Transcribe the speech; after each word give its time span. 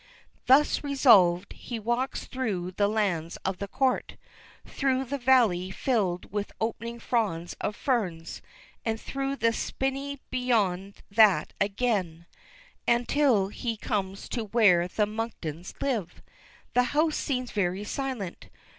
Thus 0.47 0.83
resolved, 0.83 1.53
he 1.53 1.77
walks 1.77 2.23
up 2.23 2.29
through 2.31 2.71
the 2.71 2.87
lands 2.87 3.37
of 3.45 3.59
the 3.59 3.67
Court, 3.67 4.17
through 4.65 5.03
the 5.05 5.19
valley 5.19 5.69
filled 5.69 6.31
with 6.33 6.51
opening 6.59 6.99
fronds 6.99 7.53
of 7.61 7.75
ferns, 7.75 8.41
and 8.83 8.99
through 8.99 9.35
the 9.35 9.53
spinney 9.53 10.19
beyond 10.31 11.03
that 11.11 11.53
again, 11.61 12.25
until 12.87 13.49
he 13.49 13.77
comes 13.77 14.27
to 14.29 14.45
where 14.45 14.87
the 14.87 15.05
Monktons 15.05 15.75
live. 15.79 16.23
The 16.73 16.81
house 16.97 17.15
seems 17.17 17.51
very 17.51 17.83
silent. 17.83 18.49